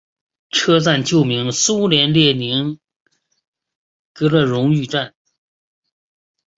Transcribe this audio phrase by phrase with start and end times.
[0.49, 2.79] 车站旧名苏联列宁
[4.15, 5.13] 格勒荣誉站。